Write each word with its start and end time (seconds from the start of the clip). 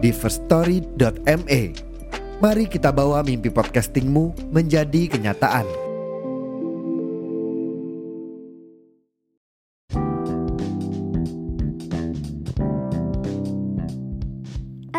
di 0.00 0.10
firststory.me. 0.10 1.62
Mari 2.40 2.64
kita 2.72 2.88
bawa 2.88 3.20
mimpi 3.20 3.52
podcastingmu 3.52 4.48
menjadi 4.48 5.12
kenyataan. 5.12 5.68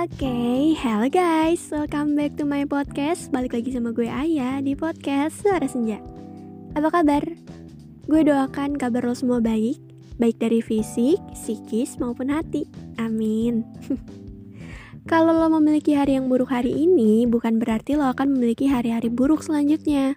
Oke, 0.01 0.25
okay, 0.25 0.77
hello 0.77 1.09
guys, 1.09 1.61
welcome 1.73 2.17
back 2.17 2.33
to 2.37 2.45
my 2.45 2.65
podcast 2.65 3.29
Balik 3.29 3.57
lagi 3.57 3.69
sama 3.73 3.93
gue 3.93 4.09
Ayah 4.09 4.57
di 4.61 4.73
podcast 4.73 5.45
Suara 5.45 5.65
Senja 5.69 6.01
Apa 6.73 6.89
kabar? 6.89 7.21
Gue 8.09 8.21
doakan 8.25 8.81
kabar 8.81 9.05
lo 9.05 9.13
semua 9.13 9.41
baik 9.41 9.77
Baik 10.17 10.41
dari 10.41 10.61
fisik, 10.61 11.21
psikis, 11.37 12.01
maupun 12.01 12.33
hati 12.33 12.65
Amin 12.97 13.61
Kalau 15.09 15.33
lo 15.33 15.49
memiliki 15.57 15.97
hari 15.97 16.13
yang 16.13 16.29
buruk 16.29 16.53
hari 16.53 16.69
ini 16.69 17.25
Bukan 17.25 17.57
berarti 17.57 17.97
lo 17.97 18.05
akan 18.13 18.37
memiliki 18.37 18.69
hari-hari 18.69 19.09
buruk 19.09 19.41
selanjutnya 19.41 20.13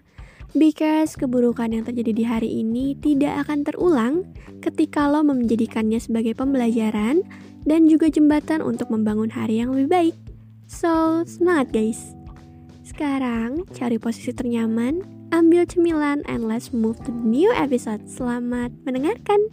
Because 0.55 1.19
keburukan 1.19 1.73
yang 1.73 1.83
terjadi 1.83 2.11
di 2.15 2.23
hari 2.23 2.49
ini 2.63 2.95
tidak 3.01 3.43
akan 3.43 3.67
terulang 3.67 4.23
ketika 4.63 5.03
lo 5.11 5.19
menjadikannya 5.25 5.99
sebagai 5.99 6.31
pembelajaran 6.31 7.27
dan 7.67 7.89
juga 7.91 8.07
jembatan 8.07 8.63
untuk 8.63 8.87
membangun 8.93 9.27
hari 9.33 9.59
yang 9.59 9.75
lebih 9.75 9.89
baik. 9.91 10.15
So, 10.69 11.25
semangat 11.27 11.73
guys! 11.75 12.15
Sekarang, 12.85 13.65
cari 13.73 13.97
posisi 13.97 14.31
ternyaman, 14.31 15.01
ambil 15.33 15.65
cemilan, 15.65 16.21
and 16.29 16.45
let's 16.45 16.69
move 16.69 17.01
to 17.03 17.11
the 17.11 17.25
new 17.25 17.49
episode. 17.51 18.05
Selamat 18.05 18.69
mendengarkan! 18.85 19.49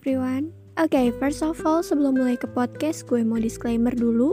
Everyone. 0.00 0.48
Oke, 0.80 0.96
okay, 0.96 1.06
first 1.12 1.44
of 1.44 1.60
all, 1.60 1.84
sebelum 1.84 2.16
mulai 2.16 2.32
ke 2.32 2.48
podcast, 2.48 3.04
gue 3.04 3.20
mau 3.20 3.36
disclaimer 3.36 3.92
dulu 3.92 4.32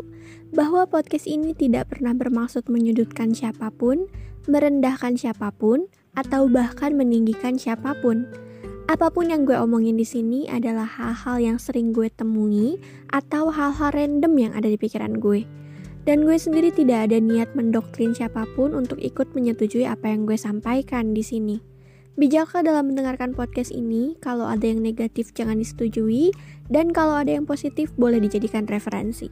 bahwa 0.55 0.87
podcast 0.87 1.27
ini 1.27 1.51
tidak 1.51 1.91
pernah 1.91 2.15
bermaksud 2.15 2.71
menyudutkan 2.71 3.35
siapa 3.35 3.67
pun, 3.75 4.07
merendahkan 4.47 5.19
siapa 5.19 5.51
pun, 5.51 5.91
atau 6.15 6.47
bahkan 6.47 6.95
meninggikan 6.95 7.59
siapa 7.59 7.99
pun. 7.99 8.23
Apa 8.87 9.11
pun 9.11 9.27
yang 9.27 9.43
gue 9.43 9.59
omongin 9.59 9.99
di 9.99 10.07
sini 10.07 10.47
adalah 10.47 10.87
hal-hal 10.87 11.35
yang 11.43 11.57
sering 11.59 11.91
gue 11.91 12.07
temui 12.15 12.79
atau 13.11 13.51
hal-hal 13.51 13.91
random 13.91 14.39
yang 14.39 14.55
ada 14.55 14.71
di 14.71 14.79
pikiran 14.79 15.19
gue. 15.19 15.43
Dan 16.07 16.23
gue 16.23 16.39
sendiri 16.39 16.71
tidak 16.71 17.11
ada 17.11 17.19
niat 17.19 17.51
mendoktrin 17.59 18.15
siapa 18.15 18.47
pun 18.55 18.71
untuk 18.71 19.03
ikut 19.03 19.35
menyetujui 19.35 19.83
apa 19.83 20.15
yang 20.15 20.23
gue 20.23 20.39
sampaikan 20.39 21.11
di 21.11 21.27
sini. 21.27 21.76
Bijaklah 22.17 22.65
dalam 22.65 22.89
mendengarkan 22.89 23.37
podcast 23.37 23.69
ini, 23.69 24.17
kalau 24.17 24.49
ada 24.49 24.65
yang 24.65 24.81
negatif 24.81 25.37
jangan 25.37 25.61
disetujui, 25.61 26.33
dan 26.65 26.89
kalau 26.89 27.13
ada 27.13 27.37
yang 27.37 27.45
positif 27.45 27.93
boleh 27.93 28.17
dijadikan 28.17 28.65
referensi. 28.65 29.29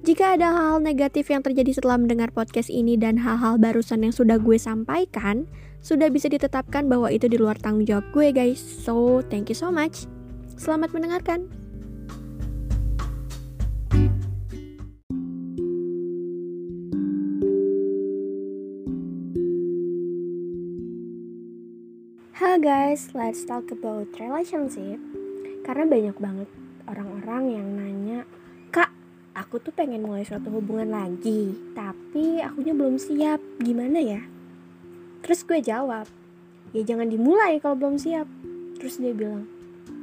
Jika 0.00 0.40
ada 0.40 0.48
hal-hal 0.48 0.80
negatif 0.80 1.28
yang 1.28 1.44
terjadi 1.44 1.76
setelah 1.76 2.00
mendengar 2.00 2.32
podcast 2.32 2.72
ini 2.72 2.96
dan 2.96 3.20
hal-hal 3.20 3.60
barusan 3.60 4.08
yang 4.08 4.16
sudah 4.16 4.40
gue 4.40 4.56
sampaikan, 4.56 5.44
sudah 5.84 6.08
bisa 6.08 6.32
ditetapkan 6.32 6.88
bahwa 6.88 7.12
itu 7.12 7.28
di 7.28 7.36
luar 7.36 7.60
tanggung 7.60 7.84
jawab 7.84 8.08
gue 8.16 8.32
guys. 8.32 8.58
So, 8.58 9.20
thank 9.28 9.52
you 9.52 9.54
so 9.54 9.68
much. 9.68 10.08
Selamat 10.56 10.96
mendengarkan. 10.96 11.61
Guys, 22.62 23.10
let's 23.10 23.42
talk 23.42 23.74
about 23.74 24.06
relationship. 24.22 25.02
Karena 25.66 25.82
banyak 25.82 26.14
banget 26.14 26.46
orang-orang 26.86 27.58
yang 27.58 27.68
nanya, 27.74 28.22
"Kak, 28.70 28.94
aku 29.34 29.58
tuh 29.58 29.74
pengen 29.74 30.06
mulai 30.06 30.22
suatu 30.22 30.46
hubungan 30.54 30.94
lagi, 30.94 31.58
tapi 31.74 32.38
akunya 32.38 32.70
belum 32.70 33.02
siap. 33.02 33.42
Gimana 33.58 33.98
ya?" 33.98 34.22
Terus 35.26 35.42
gue 35.42 35.58
jawab, 35.58 36.06
"Ya 36.70 36.86
jangan 36.86 37.10
dimulai 37.10 37.58
kalau 37.58 37.74
belum 37.74 37.98
siap." 37.98 38.30
Terus 38.78 38.94
dia 39.02 39.10
bilang, 39.10 39.50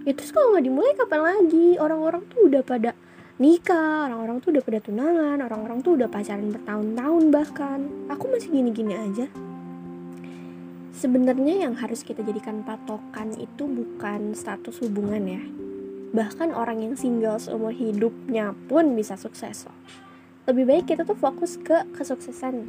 "Ya 0.04 0.12
terus 0.12 0.36
kalau 0.36 0.52
nggak 0.52 0.68
dimulai 0.68 0.92
kapan 1.00 1.22
lagi? 1.24 1.80
Orang-orang 1.80 2.28
tuh 2.28 2.52
udah 2.52 2.60
pada 2.68 2.92
nikah, 3.40 4.12
orang-orang 4.12 4.44
tuh 4.44 4.52
udah 4.52 4.64
pada 4.68 4.80
tunangan, 4.84 5.40
orang-orang 5.48 5.80
tuh 5.80 5.96
udah 5.96 6.12
pacaran 6.12 6.52
bertahun-tahun 6.52 7.24
bahkan. 7.32 7.80
Aku 8.12 8.28
masih 8.28 8.52
gini-gini 8.52 9.00
aja." 9.00 9.49
Sebenarnya 10.90 11.70
yang 11.70 11.78
harus 11.78 12.02
kita 12.02 12.26
jadikan 12.26 12.66
patokan 12.66 13.34
itu 13.38 13.70
bukan 13.70 14.34
status 14.34 14.82
hubungan 14.82 15.24
ya. 15.26 15.44
Bahkan 16.10 16.54
orang 16.58 16.82
yang 16.82 16.94
single 16.98 17.38
seumur 17.38 17.70
hidupnya 17.70 18.58
pun 18.66 18.98
bisa 18.98 19.14
sukses 19.14 19.70
loh. 19.70 19.78
Lebih 20.50 20.66
baik 20.66 20.86
kita 20.90 21.06
tuh 21.06 21.14
fokus 21.14 21.62
ke 21.62 21.86
kesuksesan. 21.94 22.66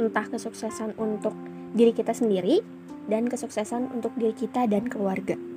Entah 0.00 0.26
kesuksesan 0.28 0.96
untuk 0.96 1.36
diri 1.76 1.92
kita 1.92 2.16
sendiri 2.16 2.64
dan 3.08 3.28
kesuksesan 3.28 3.92
untuk 3.92 4.16
diri 4.16 4.32
kita 4.32 4.64
dan 4.64 4.88
keluarga. 4.88 5.47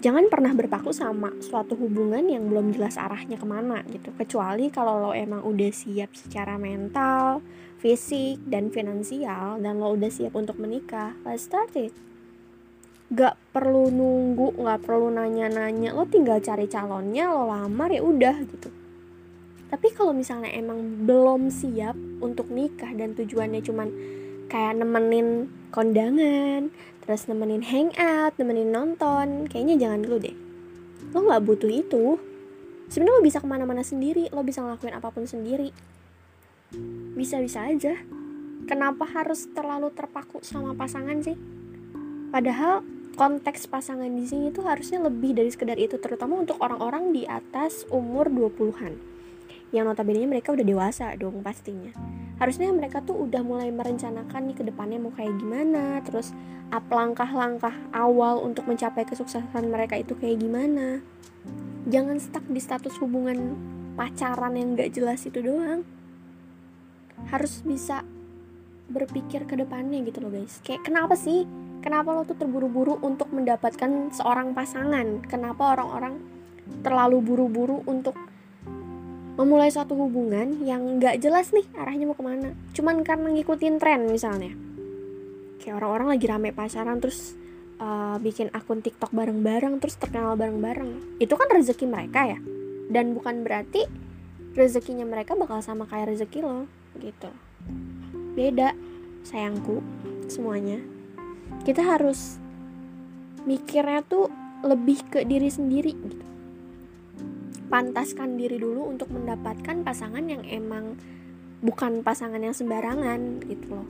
Jangan 0.00 0.32
pernah 0.32 0.56
berpaku 0.56 0.96
sama 0.96 1.28
suatu 1.44 1.76
hubungan 1.76 2.24
yang 2.24 2.48
belum 2.48 2.72
jelas 2.72 2.96
arahnya 2.96 3.36
ke 3.36 3.44
mana 3.44 3.84
gitu. 3.84 4.08
Kecuali 4.16 4.72
kalau 4.72 4.96
lo 4.96 5.12
emang 5.12 5.44
udah 5.44 5.68
siap 5.68 6.16
secara 6.16 6.56
mental, 6.56 7.44
fisik 7.84 8.40
dan 8.48 8.72
finansial 8.72 9.60
dan 9.60 9.76
lo 9.76 9.92
udah 9.92 10.08
siap 10.08 10.32
untuk 10.32 10.56
menikah, 10.56 11.12
let's 11.28 11.44
start 11.44 11.76
it. 11.76 11.92
Gak 13.12 13.36
perlu 13.52 13.92
nunggu, 13.92 14.56
gak 14.64 14.88
perlu 14.88 15.12
nanya-nanya, 15.12 15.92
lo 15.92 16.08
tinggal 16.08 16.40
cari 16.40 16.64
calonnya, 16.64 17.28
lo 17.28 17.52
lamar 17.52 17.92
ya 17.92 18.00
udah 18.00 18.36
gitu. 18.40 18.72
Tapi 19.68 19.88
kalau 19.92 20.16
misalnya 20.16 20.48
emang 20.56 21.04
belum 21.04 21.52
siap 21.52 21.92
untuk 22.24 22.48
nikah 22.48 22.96
dan 22.96 23.12
tujuannya 23.12 23.60
cuman 23.60 23.88
kayak 24.48 24.80
nemenin 24.80 25.52
kondangan, 25.70 26.72
terus 27.10 27.26
nemenin 27.26 27.66
hangout, 27.66 28.38
nemenin 28.38 28.70
nonton, 28.70 29.50
kayaknya 29.50 29.82
jangan 29.82 30.06
dulu 30.06 30.22
deh. 30.22 30.36
Lo 31.10 31.26
gak 31.26 31.42
butuh 31.42 31.66
itu. 31.66 32.22
Sebenarnya 32.86 33.18
lo 33.18 33.26
bisa 33.26 33.42
ke 33.42 33.50
mana-mana 33.50 33.82
sendiri, 33.82 34.30
lo 34.30 34.46
bisa 34.46 34.62
ngelakuin 34.62 34.94
apa 34.94 35.10
pun 35.10 35.26
sendiri. 35.26 35.74
Bisa-bisa 37.18 37.66
aja. 37.66 37.98
Kenapa 38.70 39.10
harus 39.10 39.50
terlalu 39.50 39.90
terpaku 39.90 40.38
sama 40.46 40.70
pasangan 40.78 41.18
sih? 41.18 41.34
Padahal 42.30 42.86
konteks 43.18 43.66
pasangan 43.66 44.06
di 44.06 44.30
sini 44.30 44.54
tuh 44.54 44.70
harusnya 44.70 45.02
lebih 45.02 45.34
dari 45.34 45.50
sekedar 45.50 45.82
itu 45.82 45.98
terutama 45.98 46.38
untuk 46.38 46.62
orang-orang 46.62 47.10
di 47.10 47.26
atas 47.26 47.90
umur 47.90 48.30
20-an 48.30 48.94
yang 49.74 49.90
notabene 49.90 50.30
mereka 50.30 50.54
udah 50.54 50.62
dewasa 50.62 51.10
dong 51.18 51.42
pastinya 51.42 51.90
harusnya 52.40 52.72
mereka 52.72 53.04
tuh 53.04 53.20
udah 53.28 53.44
mulai 53.44 53.68
merencanakan 53.68 54.48
nih 54.48 54.56
ke 54.56 54.64
depannya 54.64 54.96
mau 54.96 55.12
kayak 55.12 55.36
gimana 55.36 56.00
terus 56.00 56.32
apa 56.72 56.88
langkah-langkah 56.88 57.74
awal 57.92 58.40
untuk 58.40 58.64
mencapai 58.64 59.04
kesuksesan 59.04 59.68
mereka 59.68 59.98
itu 60.00 60.16
kayak 60.16 60.40
gimana. 60.40 61.04
Jangan 61.90 62.16
stuck 62.22 62.46
di 62.46 62.62
status 62.62 62.94
hubungan 63.02 63.58
pacaran 63.98 64.54
yang 64.54 64.78
gak 64.78 64.94
jelas 64.94 65.26
itu 65.26 65.42
doang. 65.42 65.82
Harus 67.28 67.60
bisa 67.66 68.06
berpikir 68.90 69.44
ke 69.50 69.58
depannya 69.58 70.00
gitu 70.06 70.22
loh 70.22 70.30
guys. 70.30 70.62
Kayak 70.62 70.86
kenapa 70.86 71.18
sih? 71.18 71.44
Kenapa 71.80 72.12
lo 72.12 72.22
tuh 72.22 72.36
terburu-buru 72.36 73.00
untuk 73.02 73.32
mendapatkan 73.34 74.14
seorang 74.14 74.52
pasangan? 74.54 75.24
Kenapa 75.26 75.74
orang-orang 75.74 76.22
terlalu 76.86 77.18
buru-buru 77.24 77.82
untuk 77.88 78.14
memulai 79.38 79.70
suatu 79.70 79.94
hubungan 79.94 80.62
yang 80.64 80.98
nggak 80.98 81.22
jelas 81.22 81.54
nih 81.54 81.66
arahnya 81.76 82.10
mau 82.10 82.16
ke 82.16 82.24
mana. 82.24 82.50
Cuman 82.74 83.02
karena 83.06 83.30
ngikutin 83.30 83.76
tren 83.78 84.08
misalnya. 84.10 84.52
Kayak 85.60 85.84
orang-orang 85.84 86.08
lagi 86.16 86.26
rame 86.26 86.50
pacaran 86.56 86.98
terus 86.98 87.36
uh, 87.78 88.16
bikin 88.18 88.48
akun 88.50 88.80
TikTok 88.80 89.12
bareng-bareng 89.12 89.78
terus 89.78 90.00
terkenal 90.00 90.34
bareng-bareng. 90.34 91.20
Itu 91.20 91.36
kan 91.36 91.48
rezeki 91.52 91.86
mereka 91.86 92.26
ya. 92.26 92.38
Dan 92.90 93.14
bukan 93.14 93.46
berarti 93.46 93.86
rezekinya 94.56 95.06
mereka 95.06 95.38
bakal 95.38 95.62
sama 95.62 95.86
kayak 95.86 96.16
rezeki 96.16 96.42
lo 96.42 96.66
gitu. 96.98 97.30
Beda 98.34 98.74
sayangku 99.22 99.84
semuanya. 100.26 100.80
Kita 101.62 101.84
harus 101.84 102.40
mikirnya 103.44 104.02
tuh 104.04 104.28
lebih 104.60 105.00
ke 105.08 105.24
diri 105.24 105.48
sendiri 105.48 105.92
gitu 105.96 106.29
pantaskan 107.70 108.34
diri 108.34 108.58
dulu 108.58 108.90
untuk 108.90 109.14
mendapatkan 109.14 109.86
pasangan 109.86 110.26
yang 110.26 110.42
emang 110.42 110.98
bukan 111.62 112.02
pasangan 112.02 112.42
yang 112.42 112.52
sembarangan 112.52 113.46
gitu 113.46 113.78
loh. 113.78 113.88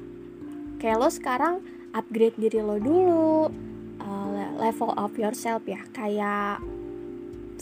Kayak 0.77 1.01
lo 1.01 1.09
sekarang 1.09 1.55
upgrade 1.97 2.37
diri 2.37 2.61
lo 2.61 2.77
dulu 2.77 3.49
uh, 4.05 4.47
level 4.61 4.93
of 5.01 5.17
yourself 5.17 5.65
ya. 5.65 5.81
Kayak 5.97 6.61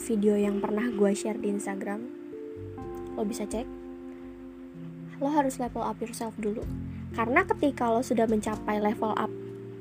video 0.03 0.35
yang 0.35 0.59
pernah 0.59 0.91
gue 0.91 1.11
share 1.15 1.39
di 1.39 1.55
Instagram. 1.55 2.03
Lo 3.15 3.23
bisa 3.23 3.47
cek. 3.47 3.65
Lo 5.23 5.31
harus 5.31 5.55
level 5.55 5.87
up 5.87 5.97
yourself 6.03 6.35
dulu. 6.35 6.67
Karena 7.15 7.47
ketika 7.47 7.87
lo 7.87 8.03
sudah 8.03 8.27
mencapai 8.27 8.83
level 8.83 9.15
up 9.15 9.31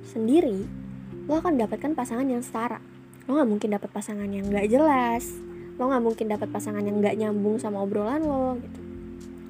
sendiri 0.07 0.65
lo 1.29 1.43
akan 1.43 1.59
mendapatkan 1.59 1.99
pasangan 1.99 2.31
yang 2.31 2.47
setara. 2.47 2.79
Lo 3.27 3.37
nggak 3.37 3.51
mungkin 3.51 3.71
dapat 3.75 3.91
pasangan 3.91 4.31
yang 4.31 4.47
nggak 4.49 4.71
jelas 4.71 5.48
lo 5.79 5.89
nggak 5.89 6.03
mungkin 6.03 6.27
dapat 6.27 6.49
pasangan 6.51 6.83
yang 6.83 6.99
nggak 6.99 7.15
nyambung 7.15 7.57
sama 7.63 7.87
obrolan 7.87 8.23
lo 8.27 8.59
gitu 8.59 8.81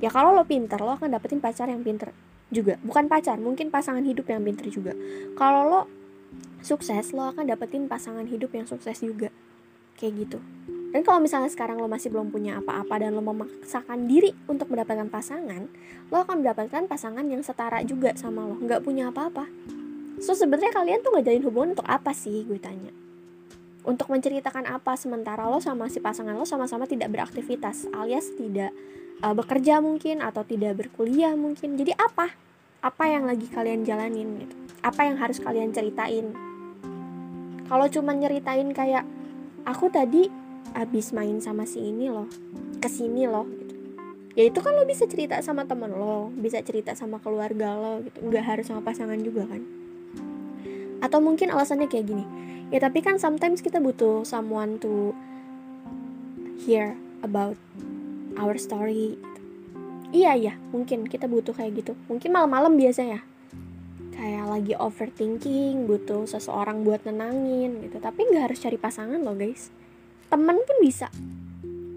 ya 0.04 0.12
kalau 0.12 0.36
lo 0.36 0.44
pinter 0.44 0.78
lo 0.78 0.94
akan 0.94 1.16
dapetin 1.16 1.40
pacar 1.40 1.66
yang 1.72 1.80
pinter 1.80 2.12
juga 2.48 2.76
bukan 2.84 3.08
pacar 3.08 3.40
mungkin 3.40 3.72
pasangan 3.72 4.04
hidup 4.04 4.28
yang 4.28 4.44
pinter 4.44 4.68
juga 4.68 4.92
kalau 5.34 5.66
lo 5.66 5.80
sukses 6.60 7.16
lo 7.16 7.32
akan 7.32 7.48
dapetin 7.48 7.88
pasangan 7.88 8.28
hidup 8.28 8.52
yang 8.52 8.68
sukses 8.68 9.00
juga 9.00 9.32
kayak 9.96 10.28
gitu 10.28 10.38
dan 10.88 11.04
kalau 11.04 11.20
misalnya 11.20 11.52
sekarang 11.52 11.76
lo 11.76 11.88
masih 11.88 12.08
belum 12.08 12.32
punya 12.32 12.56
apa-apa 12.64 13.04
dan 13.04 13.12
lo 13.12 13.20
memaksakan 13.20 14.08
diri 14.08 14.32
untuk 14.48 14.72
mendapatkan 14.72 15.12
pasangan, 15.12 15.68
lo 16.08 16.16
akan 16.24 16.40
mendapatkan 16.40 16.88
pasangan 16.88 17.28
yang 17.28 17.44
setara 17.44 17.84
juga 17.84 18.16
sama 18.16 18.48
lo, 18.48 18.56
nggak 18.56 18.88
punya 18.88 19.12
apa-apa. 19.12 19.44
So 20.24 20.32
sebenarnya 20.32 20.72
kalian 20.72 21.04
tuh 21.04 21.12
ngajarin 21.12 21.44
hubungan 21.44 21.76
untuk 21.76 21.84
apa 21.84 22.16
sih? 22.16 22.42
Gue 22.48 22.56
tanya. 22.56 22.90
Untuk 23.88 24.12
menceritakan 24.12 24.68
apa 24.68 25.00
sementara 25.00 25.48
lo 25.48 25.64
sama 25.64 25.88
si 25.88 25.96
pasangan 25.96 26.36
lo 26.36 26.44
sama-sama 26.44 26.84
tidak 26.84 27.08
beraktivitas, 27.08 27.88
alias 27.96 28.28
tidak 28.36 28.68
uh, 29.24 29.32
bekerja 29.32 29.80
mungkin 29.80 30.20
atau 30.20 30.44
tidak 30.44 30.76
berkuliah 30.76 31.32
mungkin. 31.32 31.80
Jadi 31.80 31.96
apa? 31.96 32.36
Apa 32.84 33.08
yang 33.08 33.24
lagi 33.24 33.48
kalian 33.48 33.88
jalanin 33.88 34.44
gitu? 34.44 34.54
Apa 34.84 35.08
yang 35.08 35.16
harus 35.16 35.40
kalian 35.40 35.72
ceritain? 35.72 36.36
Kalau 37.64 37.88
cuma 37.88 38.12
nyeritain 38.12 38.68
kayak 38.76 39.08
aku 39.64 39.88
tadi 39.88 40.28
abis 40.76 41.16
main 41.16 41.40
sama 41.40 41.64
si 41.64 41.80
ini 41.80 42.12
loh 42.12 42.28
ke 42.78 42.88
sini 42.88 43.24
loh 43.24 43.48
gitu 43.48 43.74
ya 44.36 44.44
itu 44.46 44.58
kan 44.60 44.76
lo 44.76 44.84
bisa 44.84 45.08
cerita 45.08 45.40
sama 45.40 45.64
temen 45.64 45.90
lo 45.90 46.30
bisa 46.30 46.60
cerita 46.62 46.92
sama 46.92 47.18
keluarga 47.18 47.74
lo 47.74 48.04
gitu 48.04 48.18
nggak 48.28 48.44
harus 48.44 48.64
sama 48.68 48.84
pasangan 48.84 49.18
juga 49.20 49.48
kan 49.48 49.62
atau 50.98 51.18
mungkin 51.22 51.50
alasannya 51.50 51.86
kayak 51.86 52.06
gini. 52.10 52.24
Ya 52.68 52.84
tapi 52.84 53.00
kan 53.00 53.16
sometimes 53.16 53.64
kita 53.64 53.80
butuh 53.80 54.28
someone 54.28 54.76
to 54.82 55.16
hear 56.60 56.98
about 57.24 57.56
our 58.36 58.54
story 58.60 59.16
gitu. 59.16 59.40
iya 60.14 60.32
iya 60.36 60.54
mungkin 60.72 61.08
kita 61.08 61.26
butuh 61.30 61.56
kayak 61.56 61.84
gitu. 61.84 61.92
Mungkin 62.06 62.30
malam-malam 62.32 62.76
biasa 62.76 63.02
ya 63.04 63.20
kayak 64.18 64.50
lagi 64.50 64.74
overthinking 64.74 65.86
butuh 65.86 66.26
seseorang 66.26 66.82
buat 66.82 67.06
nenangin 67.06 67.86
gitu. 67.86 68.02
Tapi 68.02 68.26
nggak 68.28 68.50
harus 68.50 68.58
cari 68.58 68.76
pasangan 68.76 69.22
loh 69.22 69.38
guys. 69.38 69.70
Temen 70.28 70.58
pun 70.58 70.76
bisa. 70.82 71.08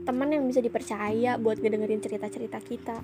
Temen 0.01 0.29
yang 0.29 0.45
bisa 0.45 0.61
dipercaya 0.61 1.35
buat 1.41 1.59
ngedengerin 1.59 1.99
cerita-cerita 1.99 2.61
kita 2.61 2.97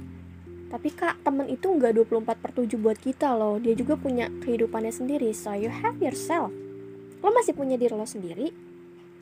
tapi 0.68 0.92
kak 0.92 1.24
temen 1.24 1.48
itu 1.48 1.72
nggak 1.72 1.96
24 2.08 2.44
per 2.44 2.52
7 2.52 2.76
buat 2.80 2.98
kita 3.00 3.36
loh. 3.36 3.60
Dia 3.60 3.74
juga 3.74 3.96
punya 3.96 4.28
kehidupannya 4.44 4.92
sendiri. 4.92 5.32
So 5.32 5.56
you 5.56 5.72
have 5.72 6.00
yourself. 6.04 6.52
Lo 7.24 7.32
masih 7.32 7.56
punya 7.56 7.80
diri 7.80 7.96
lo 7.96 8.04
sendiri. 8.04 8.52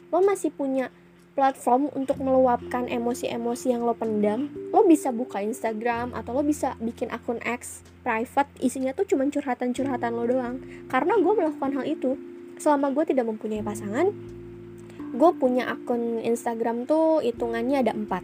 Lo 0.09 0.25
masih 0.25 0.50
punya 0.50 0.89
platform 1.36 1.92
untuk 1.94 2.18
meluapkan 2.24 2.89
emosi-emosi 2.89 3.75
yang 3.75 3.86
lo 3.86 3.94
pendam. 3.94 4.50
Lo 4.74 4.81
bisa 4.88 5.13
buka 5.13 5.44
Instagram 5.44 6.18
atau 6.18 6.33
lo 6.33 6.42
bisa 6.42 6.74
bikin 6.81 7.13
akun 7.13 7.38
X 7.45 7.86
private. 8.01 8.50
Isinya 8.57 8.98
tuh 8.98 9.06
cuma 9.06 9.30
curhatan-curhatan 9.30 10.12
lo 10.18 10.25
doang. 10.25 10.62
Karena 10.89 11.13
gue 11.18 11.33
melakukan 11.33 11.71
hal 11.77 11.86
itu. 11.86 12.18
Selama 12.57 12.89
gue 12.89 13.03
tidak 13.06 13.27
mempunyai 13.30 13.62
pasangan 13.62 14.36
gue 15.15 15.31
punya 15.39 15.71
akun 15.71 16.19
Instagram 16.19 16.83
tuh 16.83 17.24
hitungannya 17.24 17.80
ada 17.80 17.95
empat. 17.95 18.24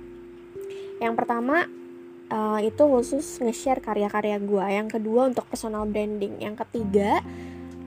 Yang 1.00 1.14
pertama 1.16 1.66
uh, 2.32 2.60
itu 2.64 2.80
khusus 2.80 3.44
nge-share 3.44 3.84
karya-karya 3.84 4.40
gue 4.40 4.66
yang 4.66 4.88
kedua 4.88 5.28
untuk 5.28 5.46
personal 5.52 5.84
branding. 5.86 6.40
Yang 6.40 6.66
ketiga 6.66 7.20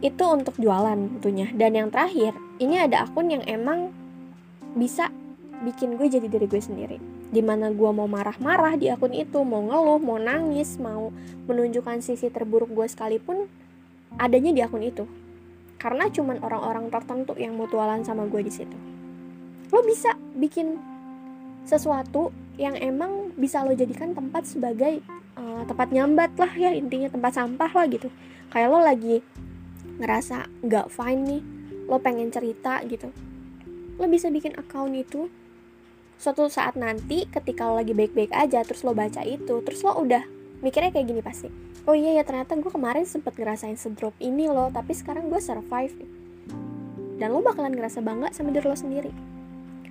itu 0.05 0.25
untuk 0.29 0.55
jualan 0.61 1.19
tentunya. 1.19 1.49
Dan 1.57 1.73
yang 1.75 1.89
terakhir 1.89 2.37
ini 2.61 2.77
ada 2.77 3.09
akun 3.09 3.33
yang 3.33 3.43
emang 3.49 3.91
bisa 4.77 5.09
bikin 5.65 5.97
gue 5.97 6.07
jadi 6.13 6.29
diri 6.29 6.45
gue 6.45 6.61
sendiri. 6.61 7.01
Di 7.33 7.41
mana 7.41 7.73
gue 7.73 7.91
mau 7.91 8.07
marah-marah 8.07 8.77
di 8.77 8.93
akun 8.93 9.17
itu 9.17 9.41
mau 9.43 9.65
ngeluh 9.65 9.99
mau 9.99 10.21
nangis 10.21 10.77
mau 10.77 11.11
menunjukkan 11.49 12.05
sisi 12.05 12.29
terburuk 12.29 12.71
gue 12.71 12.87
sekalipun 12.87 13.49
adanya 14.21 14.53
di 14.53 14.61
akun 14.61 14.85
itu. 14.85 15.09
Karena 15.81 16.09
cuman 16.09 16.41
orang-orang 16.45 16.93
tertentu 16.93 17.35
yang 17.41 17.57
mutualan 17.57 18.05
sama 18.05 18.29
gue 18.29 18.45
di 18.45 18.53
situ. 18.53 18.77
Lo 19.73 19.81
bisa 19.83 20.15
bikin 20.37 20.79
sesuatu 21.65 22.29
yang 22.61 22.77
emang 22.79 23.24
bisa 23.35 23.67
lo 23.67 23.75
jadikan 23.75 24.15
tempat 24.15 24.47
sebagai 24.47 25.03
uh, 25.35 25.63
tempat 25.67 25.91
nyambat 25.91 26.35
lah 26.39 26.53
ya 26.55 26.71
intinya 26.75 27.11
tempat 27.11 27.35
sampah 27.35 27.71
lah 27.71 27.87
gitu. 27.91 28.09
Kayak 28.51 28.69
lo 28.71 28.81
lagi 28.83 29.23
ngerasa 29.99 30.51
nggak 30.63 30.87
fine 30.91 31.23
nih 31.27 31.43
lo 31.91 31.99
pengen 31.99 32.31
cerita 32.31 32.83
gitu. 32.87 33.11
Lo 33.99 34.07
bisa 34.11 34.31
bikin 34.31 34.55
account 34.59 34.95
itu 34.95 35.31
suatu 36.19 36.47
saat 36.47 36.79
nanti 36.79 37.27
ketika 37.27 37.67
lo 37.67 37.83
lagi 37.83 37.93
baik-baik 37.93 38.31
aja 38.31 38.63
terus 38.63 38.87
lo 38.87 38.95
baca 38.95 39.27
itu 39.27 39.61
terus 39.67 39.83
lo 39.83 39.99
udah 39.99 40.23
mikirnya 40.63 40.95
kayak 40.95 41.11
gini 41.11 41.21
pasti 41.21 41.51
oh 41.85 41.93
iya 41.93 42.17
ya 42.17 42.25
ternyata 42.25 42.57
gue 42.57 42.73
kemarin 42.73 43.05
sempet 43.05 43.37
ngerasain 43.37 43.77
sedrop 43.77 44.17
ini 44.23 44.49
loh 44.49 44.73
tapi 44.73 44.97
sekarang 44.97 45.29
gue 45.29 45.41
survive. 45.41 45.95
Dan 47.15 47.31
lo 47.31 47.45
bakalan 47.45 47.71
ngerasa 47.77 48.03
bangga 48.03 48.35
sama 48.35 48.51
diri 48.51 48.67
lo 48.67 48.75
sendiri. 48.75 49.13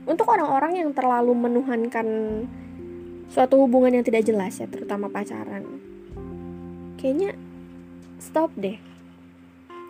Untuk 0.03 0.27
orang-orang 0.27 0.83
yang 0.83 0.89
terlalu 0.91 1.31
menuhankan 1.31 2.07
suatu 3.31 3.59
hubungan 3.61 3.99
yang 3.99 4.05
tidak 4.05 4.27
jelas 4.27 4.59
ya 4.59 4.67
terutama 4.67 5.07
pacaran 5.07 5.63
kayaknya 6.97 7.35
stop 8.19 8.51
deh 8.55 8.79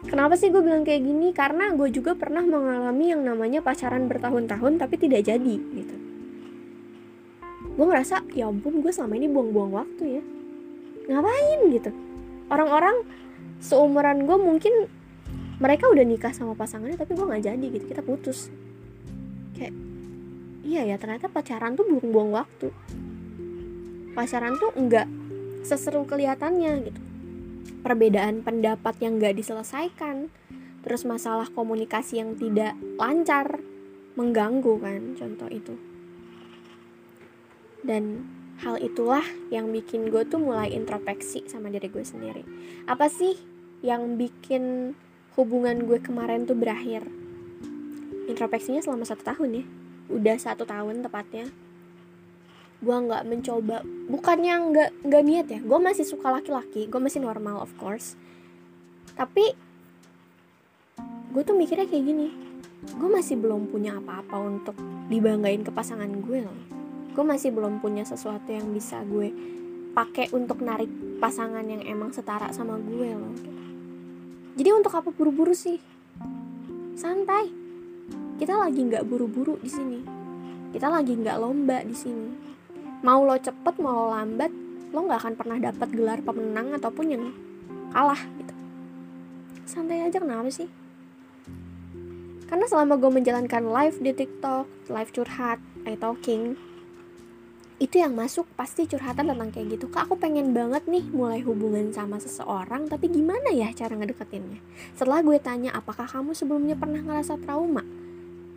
Kenapa 0.04 0.36
sih 0.36 0.52
gue 0.52 0.60
bilang 0.60 0.84
kayak 0.84 1.00
gini? 1.00 1.32
Karena 1.32 1.72
gue 1.72 1.88
juga 1.88 2.12
pernah 2.12 2.44
mengalami 2.44 3.16
yang 3.16 3.24
namanya 3.24 3.64
pacaran 3.64 4.12
bertahun-tahun 4.12 4.76
tapi 4.76 5.00
tidak 5.00 5.24
jadi 5.24 5.56
gitu. 5.56 5.96
Gue 7.80 7.86
ngerasa 7.88 8.28
ya 8.36 8.52
ampun 8.52 8.84
gue 8.84 8.92
selama 8.92 9.16
ini 9.16 9.32
buang-buang 9.32 9.72
waktu 9.72 10.20
ya. 10.20 10.24
Ngapain 11.08 11.60
gitu? 11.72 11.92
Orang-orang 12.52 13.08
seumuran 13.64 14.28
gue 14.28 14.36
mungkin 14.36 14.74
mereka 15.64 15.88
udah 15.88 16.04
nikah 16.04 16.36
sama 16.36 16.52
pasangannya 16.60 17.00
tapi 17.00 17.16
gue 17.16 17.24
nggak 17.24 17.46
jadi 17.48 17.66
gitu 17.80 17.86
kita 17.88 18.04
putus 18.04 18.52
kayak 19.56 19.72
iya 20.68 20.84
ya 20.84 21.00
ternyata 21.00 21.32
pacaran 21.32 21.80
tuh 21.80 21.88
buang-buang 21.88 22.36
waktu 22.36 22.68
pacaran 24.14 24.56
tuh 24.62 24.72
enggak 24.78 25.10
seseru 25.66 26.06
kelihatannya 26.06 26.74
gitu. 26.90 27.02
Perbedaan 27.84 28.46
pendapat 28.46 28.96
yang 29.04 29.20
enggak 29.20 29.36
diselesaikan 29.36 30.32
terus 30.84 31.08
masalah 31.08 31.48
komunikasi 31.52 32.20
yang 32.20 32.36
tidak 32.36 32.76
lancar 33.00 33.60
mengganggu 34.14 34.74
kan 34.80 35.02
contoh 35.18 35.50
itu. 35.50 35.76
Dan 37.84 38.28
hal 38.64 38.80
itulah 38.80 39.24
yang 39.52 39.74
bikin 39.74 40.08
gue 40.08 40.24
tuh 40.24 40.40
mulai 40.40 40.72
introspeksi 40.72 41.50
sama 41.52 41.68
diri 41.68 41.92
gue 41.92 42.06
sendiri. 42.06 42.44
Apa 42.88 43.12
sih 43.12 43.36
yang 43.84 44.16
bikin 44.16 44.96
hubungan 45.36 45.84
gue 45.84 46.00
kemarin 46.00 46.48
tuh 46.48 46.56
berakhir? 46.56 47.04
Introspeksinya 48.32 48.80
selama 48.80 49.04
satu 49.04 49.24
tahun 49.28 49.64
ya. 49.64 49.66
Udah 50.08 50.38
satu 50.40 50.64
tahun 50.64 51.04
tepatnya 51.04 51.52
gue 52.84 52.98
nggak 53.08 53.24
mencoba 53.24 53.80
bukannya 54.12 54.54
nggak 54.76 54.90
nggak 55.08 55.24
niat 55.24 55.48
ya 55.48 55.60
gue 55.64 55.80
masih 55.80 56.04
suka 56.04 56.28
laki-laki 56.36 56.92
gue 56.92 57.00
masih 57.00 57.24
normal 57.24 57.64
of 57.64 57.72
course. 57.80 58.20
Tapi 59.16 59.56
gue 61.32 61.42
tuh 61.48 61.56
mikirnya 61.56 61.88
kayak 61.88 62.04
gini 62.04 62.28
gue 62.84 63.10
masih 63.10 63.40
belum 63.40 63.72
punya 63.72 63.96
apa-apa 63.96 64.36
untuk 64.44 64.76
dibanggain 65.08 65.64
ke 65.64 65.72
pasangan 65.72 66.12
gue 66.12 66.44
loh. 66.44 66.60
Gue 67.16 67.24
masih 67.24 67.56
belum 67.56 67.80
punya 67.80 68.04
sesuatu 68.04 68.52
yang 68.52 68.76
bisa 68.76 69.00
gue 69.08 69.32
pakai 69.96 70.28
untuk 70.36 70.60
narik 70.60 70.92
pasangan 71.24 71.64
yang 71.64 71.80
emang 71.88 72.12
setara 72.12 72.52
sama 72.52 72.76
gue 72.84 73.10
loh. 73.16 73.36
Jadi 74.60 74.70
untuk 74.76 74.92
apa 74.92 75.10
buru-buru 75.16 75.56
sih? 75.56 75.80
Santai. 77.00 77.48
Kita 78.36 78.60
lagi 78.60 78.84
nggak 78.84 79.08
buru-buru 79.08 79.56
di 79.64 79.72
sini. 79.72 80.00
Kita 80.76 80.92
lagi 80.92 81.16
nggak 81.16 81.40
lomba 81.40 81.80
di 81.88 81.96
sini 81.96 82.53
mau 83.04 83.22
lo 83.28 83.36
cepet 83.36 83.76
mau 83.84 84.08
lo 84.08 84.16
lambat 84.16 84.52
lo 84.96 85.00
nggak 85.04 85.20
akan 85.20 85.34
pernah 85.36 85.58
dapat 85.60 85.90
gelar 85.92 86.20
pemenang 86.24 86.74
ataupun 86.80 87.06
yang 87.12 87.24
kalah 87.92 88.20
gitu 88.40 88.54
santai 89.68 90.08
aja 90.08 90.24
kenapa 90.24 90.50
sih 90.50 90.72
karena 92.54 92.70
selama 92.70 93.02
gue 93.02 93.10
menjalankan 93.10 93.66
live 93.66 93.98
di 93.98 94.14
TikTok, 94.14 94.70
live 94.94 95.10
curhat, 95.10 95.58
I 95.90 95.98
talking, 95.98 96.54
itu 97.82 97.98
yang 97.98 98.14
masuk 98.14 98.46
pasti 98.54 98.86
curhatan 98.86 99.34
tentang 99.34 99.50
kayak 99.50 99.74
gitu. 99.74 99.90
Kak, 99.90 100.06
aku 100.06 100.22
pengen 100.22 100.54
banget 100.54 100.86
nih 100.86 101.02
mulai 101.10 101.42
hubungan 101.42 101.90
sama 101.90 102.22
seseorang, 102.22 102.86
tapi 102.86 103.10
gimana 103.10 103.50
ya 103.50 103.74
cara 103.74 103.98
ngedeketinnya? 103.98 104.62
Setelah 104.94 105.26
gue 105.26 105.38
tanya, 105.42 105.74
apakah 105.74 106.06
kamu 106.06 106.38
sebelumnya 106.38 106.78
pernah 106.78 107.02
ngerasa 107.02 107.42
trauma? 107.42 107.82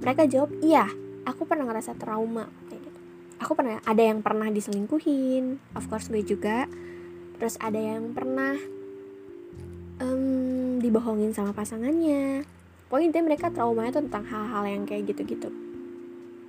Mereka 0.04 0.28
jawab, 0.28 0.52
iya, 0.60 0.92
aku 1.24 1.48
pernah 1.48 1.64
ngerasa 1.64 1.96
trauma. 1.96 2.52
Aku 3.36 3.52
pernah, 3.52 3.84
ada 3.84 4.00
yang 4.00 4.24
pernah 4.24 4.48
diselingkuhin, 4.48 5.60
of 5.76 5.84
course 5.92 6.08
gue 6.08 6.24
juga. 6.24 6.64
Terus 7.36 7.60
ada 7.60 7.76
yang 7.76 8.16
pernah 8.16 8.56
um, 10.00 10.80
dibohongin 10.80 11.36
sama 11.36 11.52
pasangannya. 11.52 12.48
Pokoknya 12.88 13.20
mereka 13.20 13.52
traumanya 13.52 14.00
tuh 14.00 14.08
tentang 14.08 14.24
hal-hal 14.24 14.64
yang 14.64 14.82
kayak 14.88 15.12
gitu-gitu. 15.12 15.52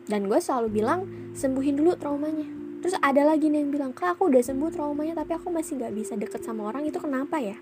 Dan 0.08 0.32
gue 0.32 0.39
selalu 0.39 0.79
bilang 0.79 1.03
sembuhin 1.36 1.75
dulu 1.75 2.00
traumanya. 2.00 2.48
Terus 2.79 2.96
ada 3.03 3.27
lagi 3.27 3.51
nih 3.51 3.67
yang 3.67 3.72
bilang 3.74 3.91
kak 3.91 4.15
aku 4.15 4.32
udah 4.32 4.39
sembuh 4.39 4.72
traumanya 4.72 5.17
tapi 5.20 5.36
aku 5.36 5.51
masih 5.51 5.75
nggak 5.82 5.94
bisa 5.98 6.13
deket 6.15 6.46
sama 6.46 6.72
orang 6.72 6.88
itu 6.88 6.96
kenapa 7.03 7.41
ya? 7.41 7.60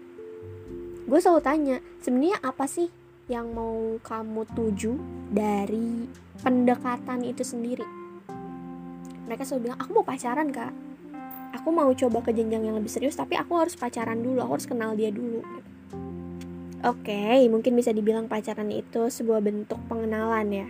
Gue 1.09 1.17
selalu 1.17 1.41
tanya 1.41 1.77
sebenarnya 2.03 2.37
apa 2.45 2.69
sih 2.69 2.93
yang 3.25 3.49
mau 3.57 3.97
kamu 4.05 4.45
tuju 4.53 4.93
dari 5.33 6.05
pendekatan 6.45 7.25
itu 7.25 7.41
sendiri 7.41 8.04
mereka 9.25 9.43
selalu 9.43 9.69
bilang 9.69 9.79
aku 9.81 9.89
mau 9.91 10.05
pacaran 10.05 10.49
kak 10.53 10.73
aku 11.53 11.69
mau 11.73 11.89
coba 11.91 12.21
ke 12.21 12.31
jenjang 12.31 12.63
yang 12.65 12.75
lebih 12.77 12.89
serius 12.89 13.17
tapi 13.17 13.35
aku 13.35 13.57
harus 13.57 13.73
pacaran 13.73 14.21
dulu 14.21 14.41
aku 14.41 14.61
harus 14.61 14.69
kenal 14.69 14.93
dia 14.93 15.09
dulu 15.09 15.41
Oke, 16.85 17.09
okay, 17.09 17.49
mungkin 17.49 17.73
bisa 17.73 17.89
dibilang 17.89 18.29
pacaran 18.29 18.69
itu 18.69 19.09
sebuah 19.09 19.41
bentuk 19.41 19.81
pengenalan 19.89 20.45
ya. 20.53 20.67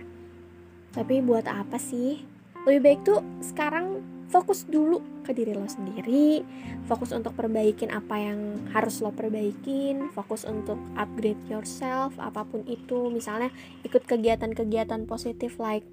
Tapi 0.96 1.20
buat 1.20 1.44
apa 1.44 1.76
sih? 1.76 2.24
Lebih 2.64 2.80
baik 2.80 3.00
tuh 3.04 3.20
sekarang 3.44 4.00
fokus 4.26 4.66
dulu 4.66 4.98
ke 5.22 5.30
diri 5.30 5.54
lo 5.54 5.66
sendiri, 5.66 6.42
fokus 6.90 7.14
untuk 7.14 7.34
perbaikin 7.34 7.94
apa 7.94 8.18
yang 8.18 8.58
harus 8.74 8.98
lo 9.02 9.14
perbaikin, 9.14 10.10
fokus 10.14 10.42
untuk 10.46 10.78
upgrade 10.98 11.38
yourself, 11.46 12.14
apa 12.18 12.42
pun 12.46 12.66
itu. 12.66 13.10
Misalnya 13.10 13.50
ikut 13.86 14.06
kegiatan-kegiatan 14.06 15.06
positif 15.06 15.58
like 15.62 15.86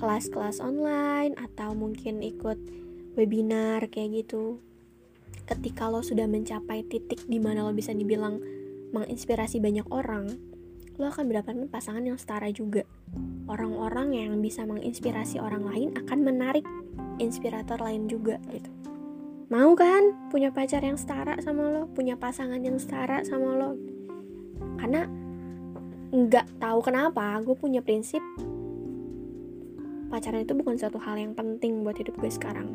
kelas-kelas 0.00 0.60
online 0.60 1.32
atau 1.40 1.72
mungkin 1.72 2.20
ikut 2.20 2.60
webinar 3.16 3.88
kayak 3.88 4.24
gitu. 4.24 4.60
Ketika 5.48 5.88
lo 5.88 6.04
sudah 6.04 6.28
mencapai 6.28 6.84
titik 6.84 7.24
di 7.24 7.40
mana 7.40 7.64
lo 7.64 7.72
bisa 7.72 7.96
dibilang 7.96 8.40
menginspirasi 8.92 9.60
banyak 9.64 9.88
orang, 9.88 10.28
lo 11.00 11.08
akan 11.08 11.24
mendapatkan 11.28 11.68
pasangan 11.72 12.04
yang 12.04 12.20
setara 12.20 12.52
juga. 12.52 12.84
Orang-orang 13.48 14.12
yang 14.12 14.32
bisa 14.44 14.68
menginspirasi 14.68 15.40
orang 15.40 15.64
lain 15.64 15.88
akan 15.96 16.18
menarik 16.20 16.64
inspirator 17.18 17.80
lain 17.80 18.06
juga 18.06 18.36
gitu. 18.52 18.68
Mau 19.48 19.72
kan 19.72 20.28
punya 20.28 20.52
pacar 20.52 20.84
yang 20.84 21.00
setara 21.00 21.40
sama 21.40 21.72
lo, 21.72 21.88
punya 21.88 22.20
pasangan 22.20 22.60
yang 22.60 22.76
setara 22.76 23.24
sama 23.24 23.56
lo? 23.56 23.70
Karena 24.76 25.08
nggak 26.08 26.56
tahu 26.56 26.80
kenapa 26.80 27.36
gue 27.44 27.52
punya 27.52 27.84
prinsip 27.84 28.24
pacaran 30.08 30.40
itu 30.40 30.56
bukan 30.56 30.80
suatu 30.80 30.96
hal 30.96 31.20
yang 31.20 31.36
penting 31.36 31.84
buat 31.84 32.00
hidup 32.00 32.16
gue 32.16 32.32
sekarang 32.32 32.72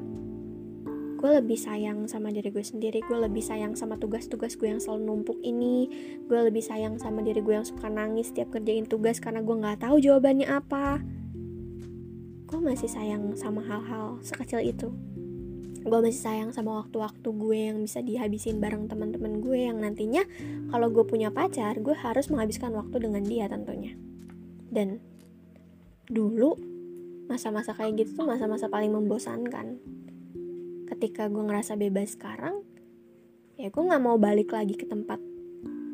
gue 1.24 1.40
lebih 1.40 1.56
sayang 1.56 2.04
sama 2.12 2.36
diri 2.36 2.52
gue 2.52 2.60
sendiri 2.60 3.00
gue 3.00 3.16
lebih 3.16 3.40
sayang 3.40 3.80
sama 3.80 3.96
tugas-tugas 3.96 4.60
gue 4.60 4.68
yang 4.68 4.84
selalu 4.84 5.08
numpuk 5.08 5.40
ini 5.40 5.88
gue 6.28 6.36
lebih 6.36 6.60
sayang 6.60 7.00
sama 7.00 7.24
diri 7.24 7.40
gue 7.40 7.56
yang 7.56 7.64
suka 7.64 7.88
nangis 7.88 8.28
setiap 8.36 8.52
kerjain 8.52 8.84
tugas 8.84 9.24
karena 9.24 9.40
gue 9.40 9.56
nggak 9.56 9.88
tahu 9.88 10.04
jawabannya 10.04 10.52
apa. 10.52 11.00
Gue 12.52 12.60
masih 12.60 12.92
sayang 12.92 13.40
sama 13.40 13.64
hal-hal 13.64 14.20
sekecil 14.20 14.68
itu. 14.68 14.92
Gue 15.88 16.00
masih 16.04 16.20
sayang 16.20 16.52
sama 16.52 16.84
waktu-waktu 16.84 17.24
gue 17.32 17.58
yang 17.72 17.80
bisa 17.80 18.04
dihabisin 18.04 18.60
bareng 18.60 18.92
teman-teman 18.92 19.40
gue 19.40 19.64
yang 19.64 19.80
nantinya 19.80 20.28
kalau 20.76 20.92
gue 20.92 21.08
punya 21.08 21.32
pacar 21.32 21.80
gue 21.80 21.96
harus 21.96 22.28
menghabiskan 22.36 22.76
waktu 22.76 23.00
dengan 23.00 23.24
dia 23.24 23.48
tentunya. 23.48 23.96
Dan 24.68 25.00
dulu 26.12 26.60
masa-masa 27.32 27.72
kayak 27.72 27.96
gitu 28.04 28.20
tuh 28.20 28.28
masa-masa 28.28 28.68
paling 28.68 28.92
membosankan 28.92 29.80
ketika 31.04 31.28
gue 31.28 31.44
ngerasa 31.44 31.76
bebas 31.76 32.16
sekarang 32.16 32.64
ya 33.60 33.68
gue 33.68 33.84
nggak 33.84 34.04
mau 34.08 34.16
balik 34.16 34.56
lagi 34.56 34.72
ke 34.80 34.88
tempat 34.88 35.20